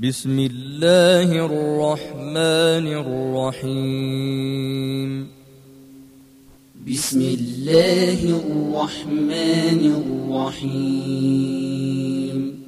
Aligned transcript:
بسم 0.00 0.38
الله 0.38 1.44
الرحمن 1.44 2.86
الرحيم. 3.56 5.28
بسم 6.88 7.20
الله 7.20 8.24
الرحمن 8.24 9.92
الرحيم. 10.60 12.62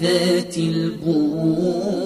ذات 0.03 0.59
البروج. 0.59 2.05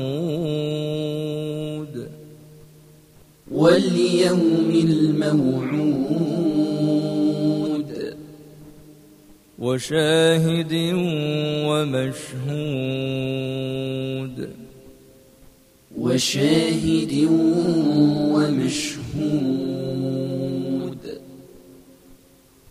واليوم 3.50 4.70
الموعود. 4.84 5.92
وشاهد 9.58 10.72
ومشهود. 11.68 12.78
وشاهد 15.98 17.14
ومشهود. 18.34 20.21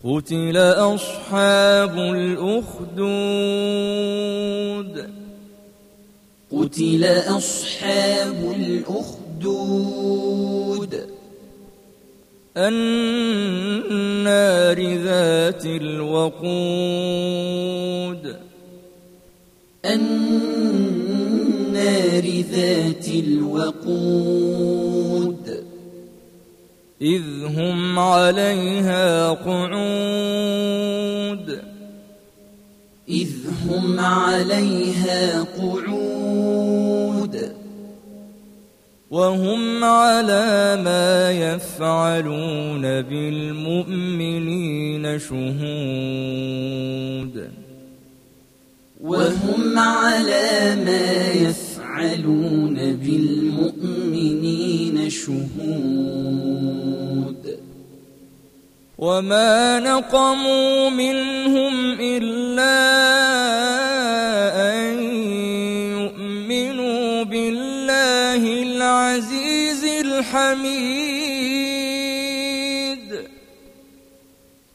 قتل 0.04 0.56
أصحاب 0.56 1.98
الأخدود 1.98 2.92
قتل 6.52 7.04
أصحاب 7.04 8.54
الأخدود 8.56 9.22
النار 12.56 13.76
ذات 14.96 15.66
الوقود 15.66 16.42
النار 20.64 21.02
ذات 22.52 23.08
الوقود 23.08 24.62
إذ 27.02 27.22
هم 27.44 27.98
عليها 27.98 29.30
قعود. 29.30 30.62
إذ 33.08 33.30
هم 33.68 34.00
عليها 34.00 35.42
قعود. 35.42 36.82
وهم 39.10 39.84
على 39.84 40.78
ما 40.84 41.30
يفعلون 41.30 42.82
بالمؤمنين 43.02 44.38
شهود. 45.18 45.50
وهم 49.00 49.78
على 49.78 50.76
ما 50.84 51.32
يفعلون 51.32 52.96
بالمؤمنين 52.96 54.01
شهود 55.12 56.32
وما 58.98 59.78
نقموا 59.80 60.90
منهم 60.90 62.00
إلا 62.00 62.78
أن 64.72 65.02
يؤمنوا 66.00 67.22
بالله 67.24 68.42
العزيز 68.62 69.84
الحميد 69.84 70.82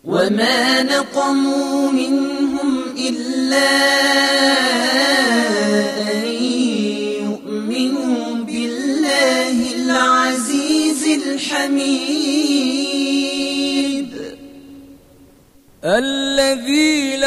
وما 0.04 0.84
نقموا 0.84 1.92
منهم 1.92 2.84
إلا 2.98 3.97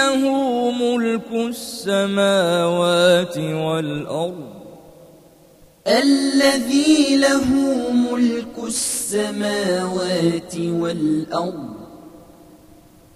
له 0.00 0.71
ملك 0.71 1.31
السماوات 1.33 3.38
والأرض. 3.38 4.50
الذي 5.87 7.16
له 7.16 7.49
ملك 7.93 8.55
السماوات 8.66 10.56
والأرض. 10.56 11.71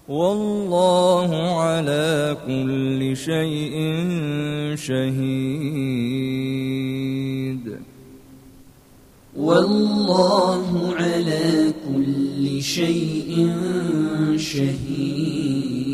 والله 0.09 1.61
على 1.61 2.37
كل 2.47 3.17
شيء 3.17 3.75
شهيد. 4.77 5.25
والله 9.37 10.95
على 10.99 11.73
كل 11.87 12.63
شيء 12.63 13.51
شهيد. 14.37 15.94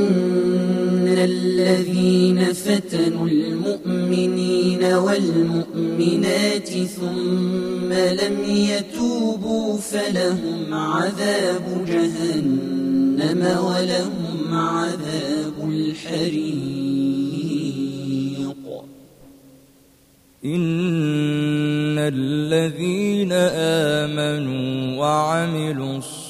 الذين 1.23 2.53
فتنوا 2.53 3.27
المؤمنين 3.27 4.83
والمؤمنات 4.83 6.69
ثم 6.69 7.93
لم 7.93 8.43
يتوبوا 8.45 9.77
فلهم 9.77 10.73
عذاب 10.73 11.85
جهنم 11.87 13.41
ولهم 13.65 14.53
عذاب 14.53 15.69
الحريق. 15.69 16.81
إن 20.45 21.97
الذين 21.97 23.31
آمنوا 24.01 24.97
وعملوا 24.99 25.97
الصالحات 25.97 26.20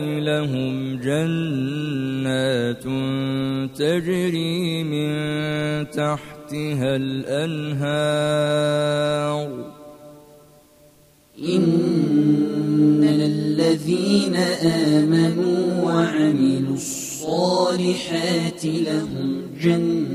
لهم 0.00 1.00
جنات 1.00 2.84
تجري 3.78 4.84
من 4.84 5.10
تحتها 5.90 6.96
الأنهار. 6.96 8.26
إن 11.48 13.04
الذين 13.04 14.36
آمنوا 14.96 15.82
وعملوا 15.84 16.74
الصالحات 16.74 18.64
لهم 18.64 19.42
جنات 19.62 20.06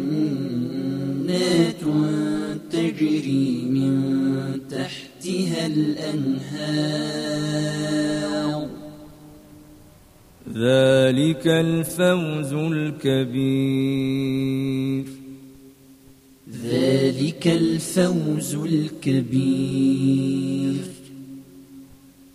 تجري 2.71 3.65
من 3.69 3.93
تحتها 4.69 5.67
الأنهار. 5.67 7.41
ذلك 10.51 11.47
الفوز 11.47 12.53
الكبير. 12.53 13.81
ذلك 16.63 17.47
الفوز 17.47 18.55
الكبير. 18.55 20.01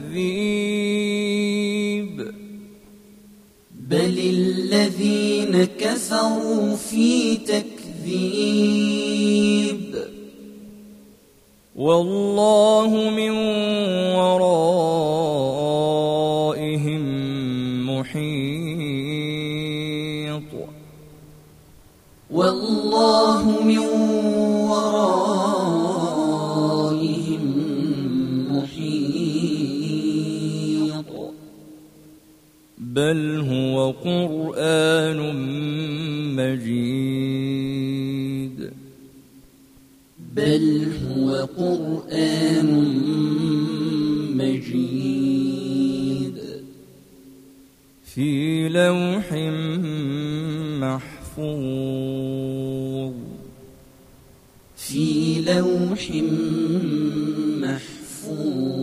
بل 3.89 4.19
الذين 4.19 5.63
كفروا 5.63 6.75
في 6.75 7.37
تكذيب 7.37 8.51
والله 11.75 13.09
من 13.09 13.31
ورائهم 14.15 14.61
محيط 17.97 18.91
والله 22.31 23.63
من 23.63 23.79
ورائهم 24.69 25.80
محيط. 28.51 29.31
بل 32.77 33.45
هو 33.49 33.91
قرآن 33.91 35.19
مجيد. 36.35 38.57
بل 40.35 40.87
هو 41.09 41.47
قرآن 41.57 42.69
مجيد. 44.37 46.35
في 48.15 48.69
لوح 48.69 49.33
محفوظ. 50.81 52.90
في 54.91 55.41
لوح 55.41 56.11
محفوظ. 57.61 58.81